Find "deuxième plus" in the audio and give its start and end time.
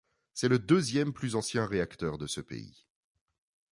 0.57-1.35